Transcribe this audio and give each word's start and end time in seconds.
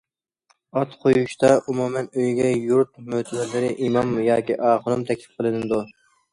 ئات 0.79 0.95
قويۇشتا 1.03 1.51
ئومۇمەن 1.57 2.09
ئۆيگە 2.15 2.49
يۇرت 2.55 2.91
مۆتىۋەرلىرى، 3.13 3.71
ئىمام 3.85 4.19
ياكى 4.33 4.59
ئاخۇنۇم 4.73 5.09
تەكلىپ 5.13 5.41
قىلىنىدۇ. 5.41 5.85